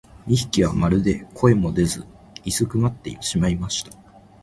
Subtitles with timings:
[0.25, 2.07] 二疋はまるで声も出ず
[2.43, 3.95] 居すくまってしまいました。